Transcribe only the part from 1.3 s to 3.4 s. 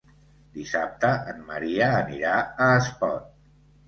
en Maria anirà a Espot.